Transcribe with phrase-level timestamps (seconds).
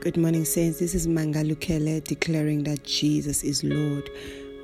[0.00, 0.78] Good morning, Saints.
[0.78, 4.08] This is Mangalukele declaring that Jesus is Lord.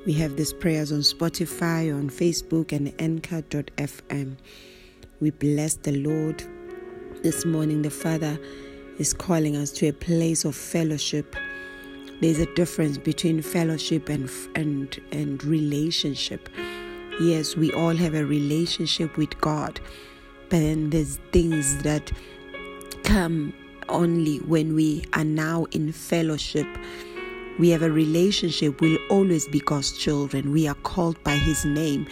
[0.07, 4.37] We have these prayers on Spotify, on Facebook, and Anchor.fm.
[5.19, 6.45] We bless the Lord.
[7.25, 8.39] This morning, the Father
[9.01, 11.35] is calling us to a place of fellowship.
[12.21, 16.49] There's a difference between fellowship and, and, and relationship.
[17.21, 19.81] Yes, we all have a relationship with God,
[20.49, 22.13] but then there's things that
[23.03, 23.53] come
[23.89, 26.67] only when we are now in fellowship.
[27.59, 30.51] We have a relationship, we'll always be God's children.
[30.51, 32.07] We are called by His name.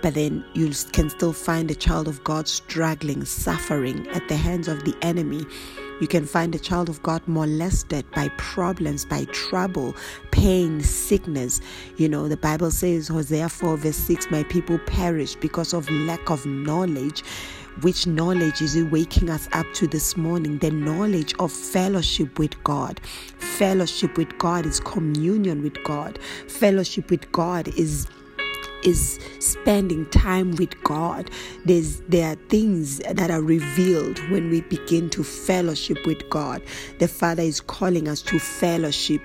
[0.00, 4.68] But then you can still find a child of God struggling, suffering at the hands
[4.68, 5.44] of the enemy.
[6.00, 9.96] You can find a child of God molested by problems, by trouble,
[10.30, 11.60] pain, sickness.
[11.96, 16.30] You know, the Bible says, Hosea 4, verse 6, My people perish because of lack
[16.30, 17.24] of knowledge.
[17.82, 20.58] Which knowledge is it waking us up to this morning?
[20.58, 23.00] The knowledge of fellowship with God.
[23.38, 26.18] Fellowship with God is communion with God.
[26.48, 28.08] Fellowship with God is
[28.84, 31.30] is spending time with God.
[31.64, 36.62] There's there are things that are revealed when we begin to fellowship with God.
[36.98, 39.22] The Father is calling us to fellowship.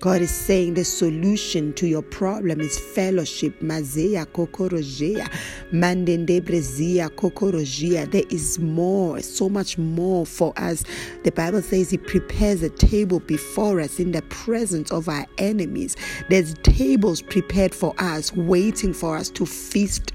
[0.00, 3.60] God is saying the solution to your problem is fellowship.
[3.60, 5.28] Mazea kokorojea,
[5.72, 8.10] mandendebrezia kokorojea.
[8.10, 10.84] There is more, so much more for us.
[11.24, 15.98] The Bible says He prepares a table before us in the presence of our enemies.
[16.30, 20.12] There's tables prepared for us, waiting for us to feast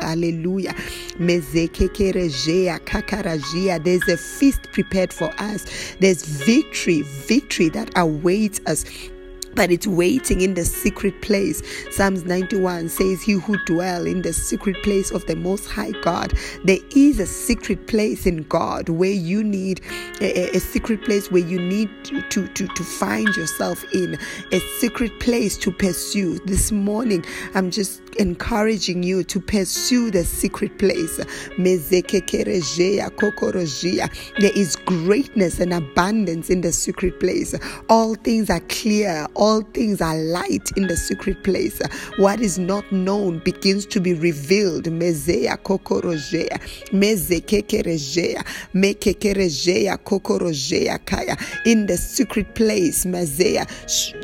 [0.00, 0.74] Hallelujah.
[1.18, 1.66] There's a
[4.16, 5.94] feast prepared for us.
[5.98, 8.84] There's victory, victory that awaits us
[9.54, 11.62] but it's waiting in the secret place.
[11.90, 16.34] Psalms 91 says, He who dwell in the secret place of the Most High God.
[16.64, 19.80] There is a secret place in God where you need
[20.20, 24.18] a, a secret place where you need to, to, to, to find yourself in,
[24.52, 26.38] a secret place to pursue.
[26.40, 31.16] This morning, I'm just encouraging you to pursue the secret place.
[34.38, 37.54] There is greatness and abundance in the secret place.
[37.88, 41.80] All things are clear, all things are light in the secret place.
[42.16, 44.86] What is not known begins to be revealed.
[44.86, 44.98] In
[51.86, 53.06] the secret place,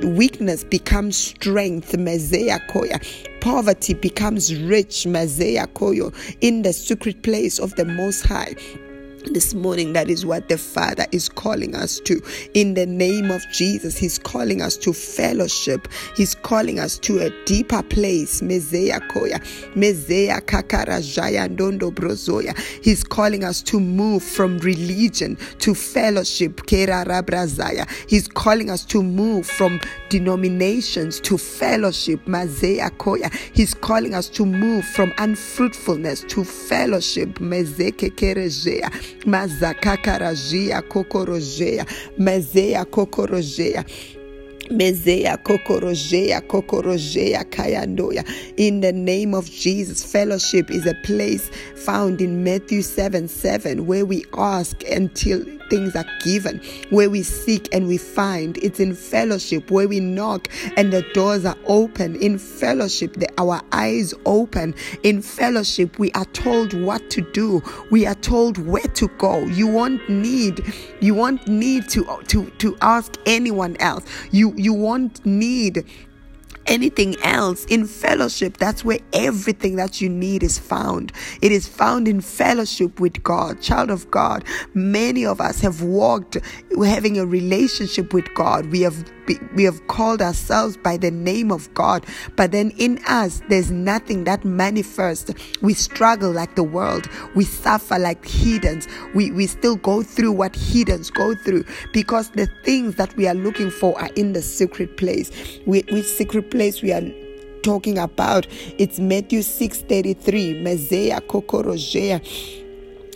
[0.02, 1.94] weakness becomes strength.
[3.40, 8.54] Poverty becomes rich, Mazea Koyo, in the secret place of the Most High
[9.24, 12.20] this morning that is what the father is calling us to.
[12.54, 15.88] In the name of jesus he's calling us to fellowship.
[16.16, 18.40] He's calling us to a deeper place.
[18.40, 19.40] Mezea koya
[21.48, 22.58] ndondo brozoya.
[22.82, 26.62] He's calling us to move from religion to fellowship.
[26.66, 32.24] Kerarabrazaya he's calling us to move from denominations to fellowship.
[32.26, 33.32] Mazea koya.
[33.52, 37.38] He's calling us to move from unfruitfulness to fellowship.
[37.38, 38.90] Mezeke kerejea
[39.26, 41.86] mazakakarajia kokorojea
[42.18, 43.84] mezea kokorojea
[44.70, 48.24] Mezea kokorojea kokorojea kayandoya.
[48.56, 54.04] In the name of Jesus, fellowship is a place found in Matthew 7 7 where
[54.04, 56.60] we ask until things are given,
[56.90, 58.58] where we seek and we find.
[58.58, 62.16] It's in fellowship where we knock and the doors are open.
[62.16, 64.74] In fellowship, the, our eyes open.
[65.02, 67.62] In fellowship, we are told what to do.
[67.90, 69.40] We are told where to go.
[69.46, 70.60] You won't need,
[71.00, 74.04] you won't need to to to ask anyone else.
[74.30, 75.84] You you won't need
[76.70, 81.12] anything else in fellowship that's where everything that you need is found.
[81.42, 84.44] It is found in fellowship with god child of god.
[84.72, 86.38] Many of us have walked
[86.82, 88.66] having a relationship with god.
[88.66, 89.04] We have
[89.54, 94.24] we have called ourselves by the name of God, but then in us, there's nothing
[94.24, 95.32] that manifests.
[95.62, 97.08] We struggle like the world.
[97.34, 98.88] We suffer like heathens.
[99.14, 103.34] We, we still go through what heathens go through because the things that we are
[103.34, 105.30] looking for are in the secret place.
[105.66, 107.02] We, which secret place we are
[107.62, 108.46] talking about?
[108.78, 112.20] It's Matthew 6:33, Mezea Kokorojea.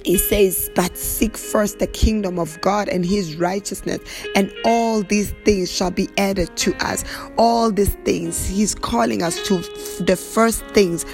[0.04, 4.00] He says, But seek first the kingdom of God and his righteousness,
[4.36, 7.04] and all these things shall be added to us.
[7.38, 9.58] All these things, he's calling us to
[10.04, 11.04] the first things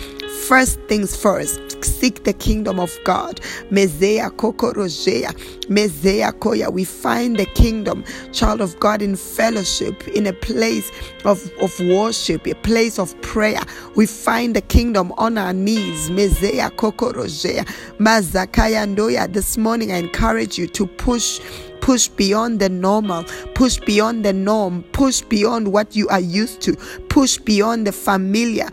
[0.49, 3.41] First things first, seek the kingdom of God.
[3.71, 5.33] Mezea kokorojea,
[5.69, 6.73] mezea koya.
[6.73, 10.91] We find the kingdom, child of God, in fellowship, in a place
[11.25, 13.61] of, of worship, a place of prayer.
[13.95, 16.11] We find the kingdom on our knees.
[16.11, 17.65] Mezea kokorojea,
[17.99, 19.33] mazakaya ndoya.
[19.33, 21.41] This morning, I encourage you to push
[21.81, 23.25] push beyond the normal,
[23.55, 26.75] push beyond the norm, push beyond what you are used to,
[27.09, 28.69] push beyond the familiar.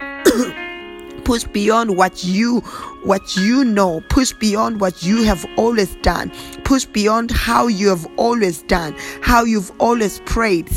[1.24, 2.60] push beyond what you
[3.04, 4.02] what you know.
[4.08, 6.32] Push beyond what you have always done.
[6.64, 10.68] Push beyond how you have always done how you've always prayed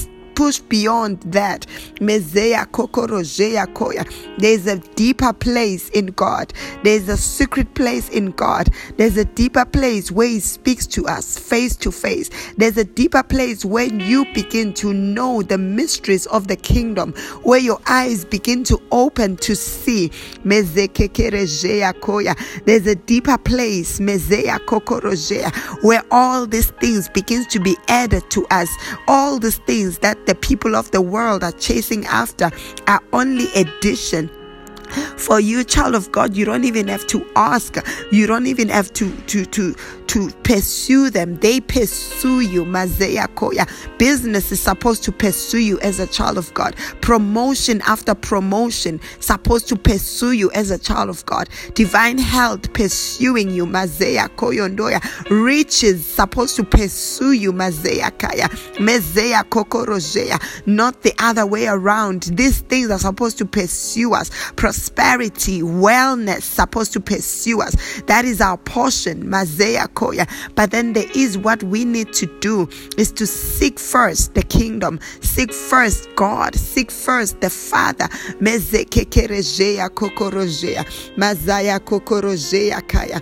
[0.42, 1.68] push beyond that.
[2.00, 2.36] There's
[4.66, 6.54] a deeper place in God.
[6.84, 8.70] There's a secret place in God.
[8.98, 12.32] There's a deeper place where He speaks to us face to face.
[12.58, 17.60] There's a deeper place when you begin to know the mysteries of the kingdom, where
[17.60, 20.12] your eyes begin to open to see.
[20.44, 20.76] There's
[22.88, 24.00] a deeper place
[25.82, 28.70] where all these things begins to be added to us.
[29.08, 32.50] All these things that the people of the world are chasing after
[32.88, 34.30] are only addition.
[35.18, 37.76] For you child of god you don't even have to ask.
[38.14, 39.76] You don't even have to to to
[40.12, 41.38] to pursue them.
[41.38, 42.66] They pursue you.
[42.66, 43.66] Mazeya koya,
[43.98, 46.76] Business is supposed to pursue you as a child of God.
[47.00, 51.48] Promotion after promotion supposed to pursue you as a child of God.
[51.76, 53.66] Divine health pursuing you.
[53.66, 55.02] Mazeya Koyondoya.
[55.30, 57.54] Riches supposed to pursue you.
[57.54, 58.50] Mazeya Kaya.
[58.80, 60.68] Mezeya Kokorojeya.
[60.68, 62.24] Not the other way around.
[62.24, 64.30] These things are supposed to pursue us.
[64.58, 68.02] Prosperity, wellness supposed to pursue us.
[68.08, 69.24] That is our portion.
[69.24, 69.88] Mazeya
[70.56, 72.68] but then there is what we need to do
[72.98, 78.08] is to seek first the kingdom, seek first God, seek first the Father.
[81.18, 83.22] Mazaya kokorojea kaya.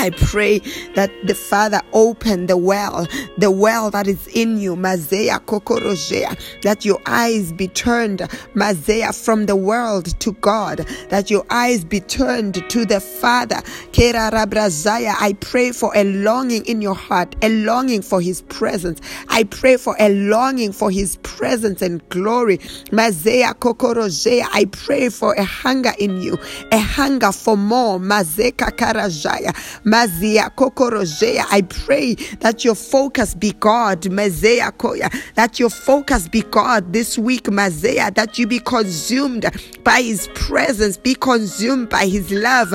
[0.00, 0.60] I pray
[0.94, 3.06] that the Father open the well,
[3.36, 8.20] the well that is in you, Mazea Kokorojea, that your eyes be turned,
[8.54, 13.56] Mazea, from the world to God, that your eyes be turned to the Father.
[13.92, 19.02] Kera Rabrazaya, I pray for a longing in your heart, a longing for His presence.
[19.28, 22.56] I pray for a longing for His presence and glory.
[22.88, 26.38] Mazea Kokorojea, I pray for a hunger in you,
[26.72, 27.98] a hunger for more.
[27.98, 29.54] Mazeka Karajaya.
[29.90, 31.44] Mazia Kokorojea.
[31.50, 37.18] I pray that your focus be God, Mazea Koya, that your focus be God this
[37.18, 39.46] week, Mazea, that you be consumed
[39.84, 42.70] by His presence, be consumed by His love.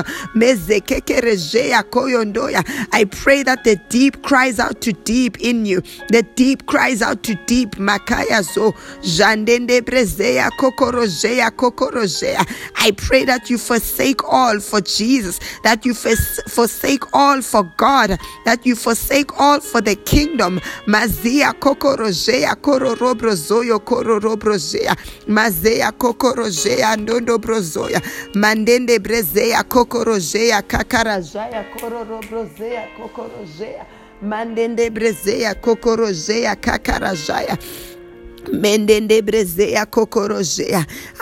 [1.92, 2.64] Koyondoya.
[2.92, 7.24] I pray that the deep cries out to deep in you, the deep cries out
[7.24, 8.72] to deep, Makaya Zo,
[9.02, 12.46] Jandende Brezea, Kokorojea, Kokorojea.
[12.78, 18.66] I pray that you forsake all for Jesus, that you forsake all for God, that
[18.66, 20.60] you forsake all for the kingdom.
[20.88, 24.96] Mazia kokorojea kororobrozoyo kororobrojea.
[25.28, 28.02] Mazea kokorojea ndondobrozoya.
[28.34, 33.86] Mandende brezea kokorojea kakarajaya kororobrozea kokorojea.
[34.22, 37.58] Mandende brezea kokorojea kakarajaya.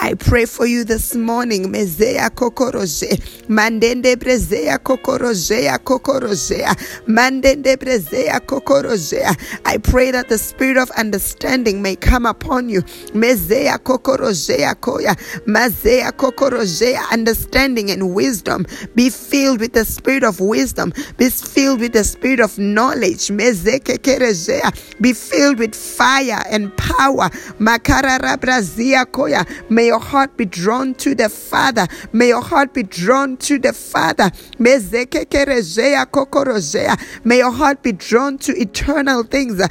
[0.02, 1.72] I pray for you this morning.
[1.72, 3.20] Mezea kokoroje.
[3.48, 6.76] Mandende brezea kokorojea kokorojea.
[7.08, 9.36] Mandende brezea kokorojea.
[9.66, 12.82] I pray that the spirit of understanding may come upon you.
[13.14, 15.16] Mezea kokorojea koya.
[15.46, 17.02] Mazea kokorojea.
[17.14, 18.66] Understanding and wisdom.
[18.96, 20.94] Be filled with the spirit of wisdom.
[21.18, 23.30] Be filled with the spirit of knowledge.
[23.30, 24.72] Mezeke kerejea.
[25.02, 27.30] Be filled with fire and power power.
[29.70, 31.88] May your heart be drawn to the Father.
[32.12, 34.32] May your heart be drawn to the Father.
[37.24, 39.62] May your heart be drawn to eternal things.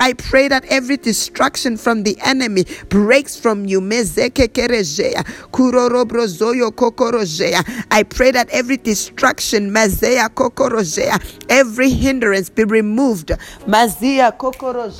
[0.00, 3.80] I pray that every distraction from the enemy breaks from you.
[7.90, 9.76] I pray that every distraction,
[11.48, 13.28] every hindrance be removed.
[13.66, 14.36] Mazia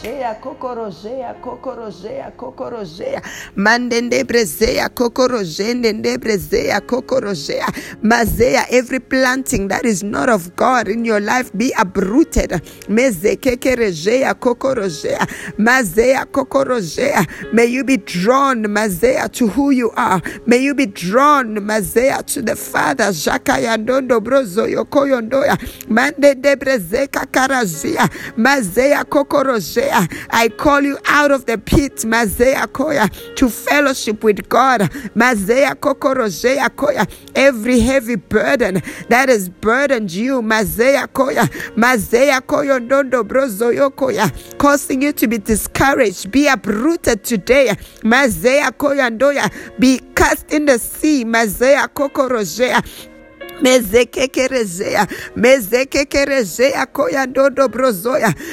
[0.02, 3.20] kokorojea, kokorojea, kokorojea, kokorojea.
[3.56, 7.66] Mandende brezea, kokorojende brezea, kokorojea.
[8.02, 12.60] Mazea, every planting that is not of God in your life be uprooted.
[12.88, 15.26] Mezekekerejea, kokorojea.
[15.58, 17.26] Mazea, kokorojea.
[17.52, 20.20] May you be drawn, Mazea, to who you are.
[20.46, 23.12] May you be drawn, Mazea, to the Father.
[23.12, 25.58] Jakaya ndondo brozo yokoyondoya.
[25.88, 28.08] Mande de brezeka karazia.
[28.36, 29.87] Mazea kokorojea.
[29.92, 34.82] I call you out of the pit, Mazea Koya, to fellowship with God.
[35.14, 37.08] Mazea Kokorojea Koya.
[37.34, 45.02] Every heavy burden that has burdened you, Mazea Koya, Mazea Koyo Ndondo Brozoyo Koya, causing
[45.02, 47.68] you to be discouraged, be uprooted today.
[48.02, 53.07] Mazea Koya Ndoya, be cast in the sea, Mazea Kokorojea.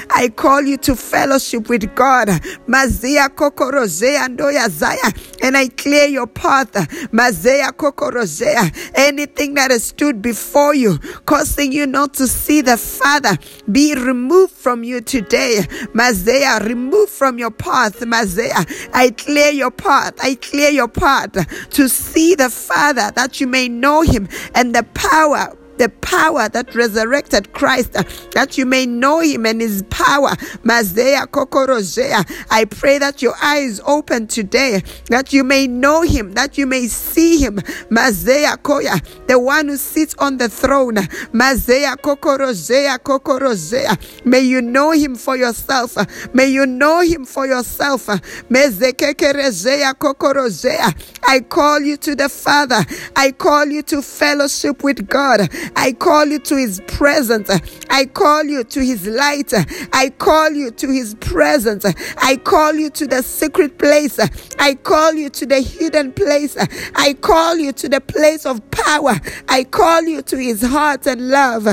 [0.10, 2.28] I call you to fellowship with God.
[2.68, 5.14] Mazia kokorozea ndoya zaya.
[5.44, 6.72] And I clear your path.
[7.12, 8.72] Mazea kokorozea.
[8.96, 13.38] Anything that has stood before you, causing you not to see the Father,
[13.72, 15.66] be removed from you today.
[15.94, 18.00] Mazea, remove from your path.
[18.00, 20.16] Mazea, I clear your path.
[20.22, 24.84] I clear your path to see the Father that you may know him and the
[24.96, 28.04] power the power that resurrected Christ, uh,
[28.34, 30.30] that you may know him and his power.
[30.64, 32.26] Mazea kokorozea.
[32.50, 36.88] I pray that your eyes open today, that you may know him, that you may
[36.88, 37.58] see him.
[37.90, 40.96] Mazea koya, the one who sits on the throne.
[41.34, 44.26] Mazea kokorozea kokorozea.
[44.26, 45.96] May you know him for yourself.
[46.34, 48.08] May you know him for yourself.
[48.50, 50.94] Mezekekerezea kokorozea.
[51.28, 52.86] I call you to the Father.
[53.16, 55.50] I call you to fellowship with God.
[55.76, 57.50] I call you to his presence.
[57.90, 59.54] I call you to his light.
[59.94, 61.86] I call you to his presence.
[62.18, 64.20] I call you to the secret place.
[64.60, 66.58] I call you to the hidden place.
[66.96, 69.20] I call you to the place of power.
[69.48, 71.68] I call you to his heart and love.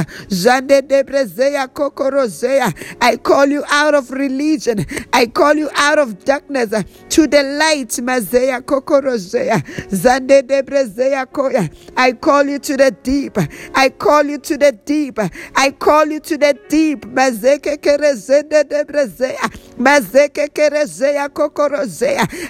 [3.00, 4.87] I call you out of religion.
[5.12, 7.99] I call you out of darkness to the light.
[11.96, 13.38] I call you to the deep.
[13.82, 15.18] I call you to the deep.
[15.56, 17.04] I call you to the deep.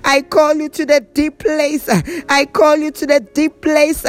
[0.04, 1.88] I call you to the deep place.
[2.28, 4.04] I call you to the deep place.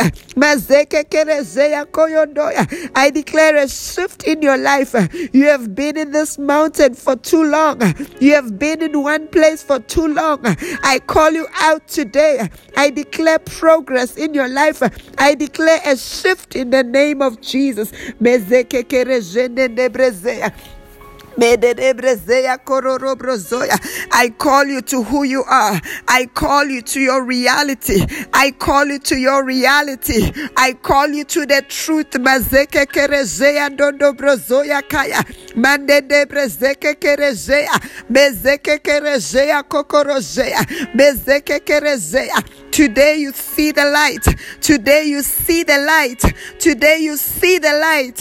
[2.96, 4.94] I declare a shift in your life.
[5.34, 7.82] You have been in this mountain for too long.
[8.20, 10.42] You have been in one place for too long.
[10.84, 12.50] I call you out today.
[12.76, 14.84] I declare progress in your life.
[15.18, 17.92] I declare a shift in the name of Jesus.
[24.12, 25.82] I call you to who you are.
[26.08, 28.06] I call you to your reality.
[28.34, 30.32] I call you to your reality.
[30.56, 32.12] I call you to the truth.
[42.72, 44.26] Today you see the light.
[44.62, 46.22] Today you see the light.
[46.60, 48.20] Today you see the light.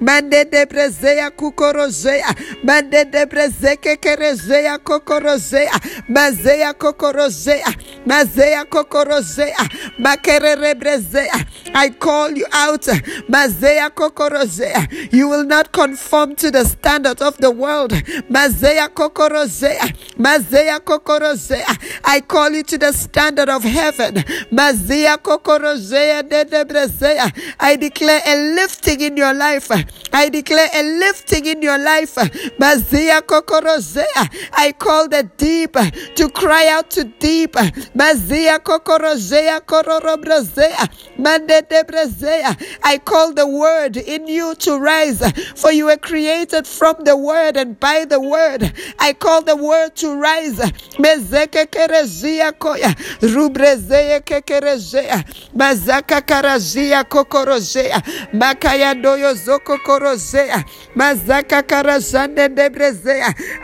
[0.00, 2.34] Mande de brezea kukorozea.
[2.62, 5.72] Mande de brezeke kerezea kokorozea.
[6.08, 7.74] Mazea kokorozea.
[8.04, 9.56] Mazea kokorozea.
[9.98, 11.34] Makere brezea.
[11.74, 12.86] I call you out.
[13.28, 14.86] Mazea kokorozea.
[15.12, 17.92] You will not conform to the standard of the world.
[18.28, 19.88] Mazea kokorozea.
[20.18, 21.66] Mazea kokorozea.
[22.04, 24.24] I call you to the standard of heaven.
[24.50, 27.32] Mazia kokorozea dedebrezea.
[27.60, 29.85] I declare a lifting in your life.
[30.12, 32.14] I declare a lifting in your life.
[32.58, 34.28] Mazia kokorozea.
[34.52, 35.72] I call the deep
[36.16, 37.52] to cry out to deep.
[37.94, 40.88] Mazia kokorozea kororobrezea.
[41.18, 42.56] Mandedebrezea.
[42.84, 45.22] I call the word in you to rise.
[45.56, 48.72] For you were created from the word and by the word.
[48.98, 50.58] I call the word to rise.
[50.98, 52.94] Mezeke kerezia koya.
[53.20, 55.24] Rubrezeye kekerezea.
[55.54, 58.02] Mazaka karazia kokorozea.
[58.32, 59.75] Makaya doyo zoko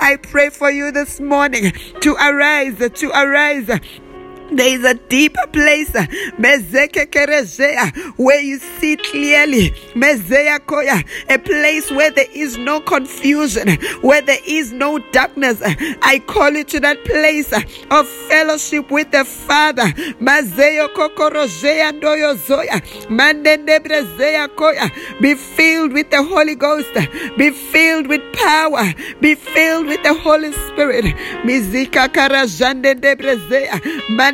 [0.00, 3.69] I pray for you this morning to arise, to arise.
[4.54, 5.92] There is a deeper place,
[8.16, 14.99] where you see clearly, a place where there is no confusion, where there is no
[14.99, 15.62] darkness.
[16.02, 17.52] I call you to that place
[17.90, 19.92] of fellowship with the Father.
[25.21, 26.92] Be filled with the Holy Ghost,
[27.38, 31.14] be filled with power, be filled with the Holy Spirit.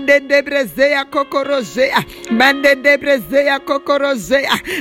[0.09, 2.03] Mande debrezea kokorozea.
[2.31, 3.61] Mande debrezea.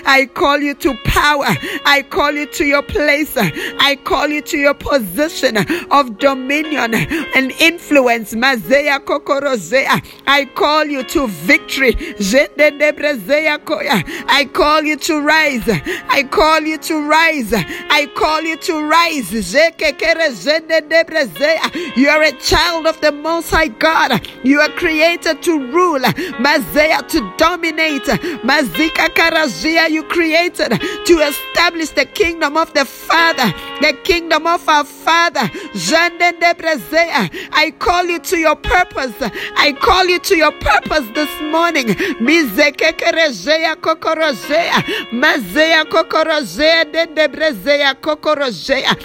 [0.05, 1.48] I call you to power.
[1.86, 3.36] I call you to your place.
[3.36, 5.57] I call you to your position
[5.91, 6.93] of dominion
[7.36, 8.34] and influence.
[8.36, 10.01] Mazea kokorozea.
[10.27, 11.93] I call you to victory.
[14.29, 15.67] I call you to rise.
[15.67, 17.53] I call you to rise.
[17.53, 19.34] I call you to rise.
[21.98, 24.25] You are a child of the Most High God.
[24.43, 26.00] You are created to rule.
[26.39, 28.03] Mazea to dominate.
[28.43, 29.89] Mazika karazia.
[29.89, 35.50] You created to establish the kingdom of the Father, the kingdom of our Father.
[37.53, 39.13] I call you to your purpose.
[39.57, 41.88] I call you to your purpose this morning.
[42.19, 44.83] Mizekekerezea kokorozea.
[45.12, 48.95] Mazea kokorozea dendebrezea kokorozea.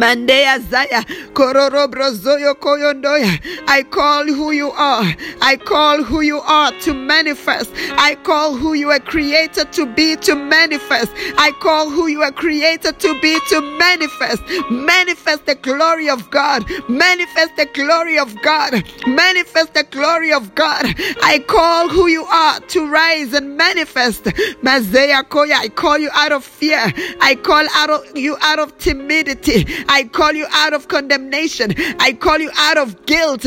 [0.00, 1.02] Mandea Zaya
[1.34, 3.38] Kororo Brozoyo Koyondoya.
[3.68, 5.14] I call who you are.
[5.42, 7.70] I call who you are to manifest.
[7.98, 11.12] I call who you are created to be to manifest.
[11.38, 14.42] I call who you are created to be to manifest.
[14.70, 16.64] Manifest the glory of God.
[16.88, 18.82] Manifest the glory of God.
[19.06, 20.86] Manifest the glory of God.
[21.22, 24.24] I call who you are to rise and manifest.
[24.64, 25.56] Mazea Koya.
[25.60, 26.80] I call you out of fear.
[27.20, 29.66] I call out of you out of timidity.
[29.92, 31.74] I call you out of condemnation.
[31.98, 33.44] I call you out of guilt.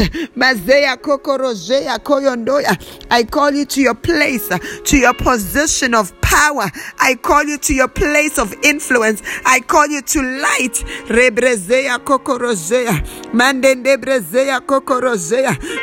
[3.11, 6.69] I call you to your place, to your position of power.
[6.99, 9.21] I call you to your place of influence.
[9.45, 10.83] I call you to light.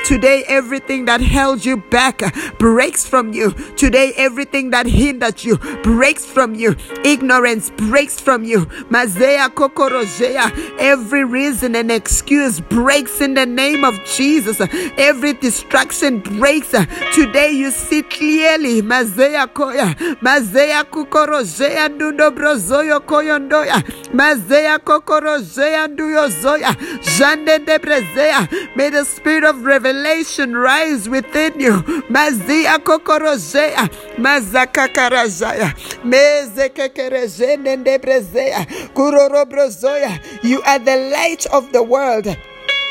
[0.05, 2.23] Today, everything that held you back
[2.59, 3.51] breaks from you.
[3.77, 6.77] Today, everything that hindered you breaks from you.
[7.05, 8.67] Ignorance breaks from you.
[8.91, 10.40] Mazea kokorozea.
[10.79, 14.61] Every reason and excuse breaks in the name of Jesus.
[14.99, 16.71] Every distraction breaks.
[17.15, 18.83] Today, you see clearly.
[18.83, 19.95] Mazea koya.
[20.23, 23.83] Mazea kukorozea ndundo brozoyo koyondoya.
[24.13, 26.75] Mazea kokorozea nduyozoya.
[27.19, 28.49] Jande debrezea.
[28.77, 31.83] May the spirit of revelation rise within you.
[32.09, 33.89] Mazia kokorozea.
[34.19, 35.73] Mazakakarajaya.
[36.05, 38.67] Mezekekerezene debrezea.
[38.95, 40.19] Kurorobrozoya.
[40.43, 42.27] You are the light of the world.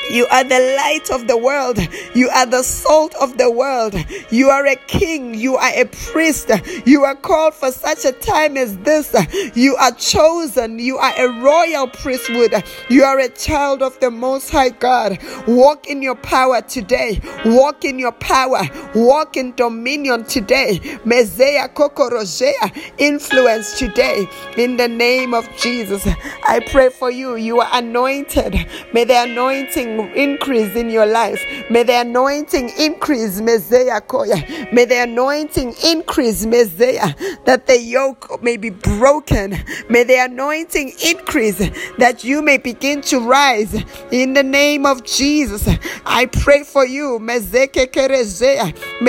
[0.10, 1.78] You are the light of the world.
[2.16, 3.96] You are the salt of the world.
[4.32, 5.36] You are a king.
[5.36, 6.50] You are a priest.
[6.86, 9.16] You are called for such a time as this.
[9.56, 10.80] You are chosen.
[10.80, 12.64] You are a royal priesthood.
[12.90, 15.20] You are a child of the Most High God.
[15.48, 17.22] Walk in your power today.
[17.46, 18.62] Walk in your power.
[18.96, 20.80] Walk in dominion today.
[21.06, 22.76] Mezea kokorojea.
[22.98, 24.28] Influence today.
[24.58, 26.08] In the name of Jesus.
[26.48, 27.36] I pray for you.
[27.36, 28.56] You are anointed.
[28.94, 31.44] May the anointing increase in your life.
[31.70, 34.72] May the anointing increase, Mezea Koya.
[34.74, 39.58] May the anointing increase, Mezea, that the yoke may be broken.
[39.90, 41.58] May the anointing increase,
[41.98, 43.74] that you may begin to rise
[44.12, 45.68] in the name of Jesus.
[46.06, 47.38] I pray for you, May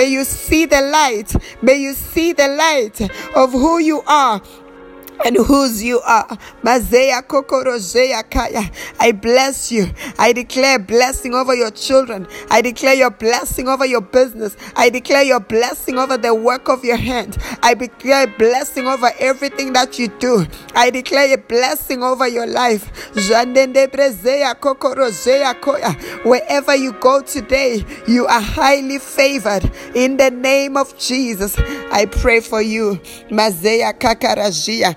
[0.07, 1.35] you see the light.
[1.61, 3.01] May you see the light
[3.35, 4.41] of who you are
[5.25, 6.27] and whose you are.
[6.63, 8.69] Mazea kokorozea kaya.
[8.99, 9.89] I bless you.
[10.17, 12.27] I declare blessing over your children.
[12.49, 14.55] I declare your blessing over your business.
[14.75, 17.37] I declare your blessing over the work of your hand.
[17.61, 20.45] I declare blessing over everything that you do.
[20.75, 22.89] I declare a blessing over your life.
[26.25, 29.71] Wherever you go today, you are highly favored.
[29.95, 31.55] In the name of Jesus,
[31.91, 32.99] I pray for you.
[33.29, 34.95] Mazea kakarajia.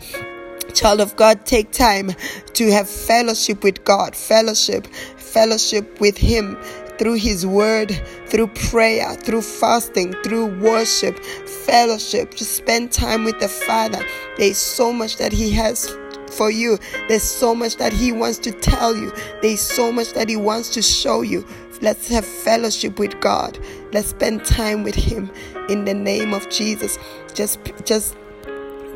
[0.74, 2.10] Child of God, take time
[2.54, 6.58] to have fellowship with God, fellowship, fellowship with Him
[6.98, 7.90] through His Word,
[8.26, 12.34] through prayer, through fasting, through worship, fellowship.
[12.34, 14.04] Just spend time with the Father.
[14.36, 15.96] There's so much that He has
[16.32, 16.78] for you.
[17.08, 19.12] There's so much that He wants to tell you.
[19.42, 21.46] There's so much that He wants to show you.
[21.80, 23.58] Let's have fellowship with God.
[23.92, 25.30] Let's spend time with Him
[25.68, 26.98] in the name of Jesus.
[27.34, 28.16] Just, just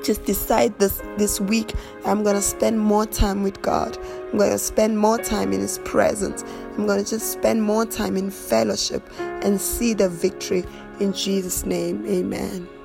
[0.05, 3.97] just decide this this week i'm going to spend more time with god.
[4.31, 6.45] I'm going to spend more time in his presence.
[6.77, 10.65] I'm going to just spend more time in fellowship and see the victory
[11.01, 12.05] in jesus name.
[12.07, 12.78] Amen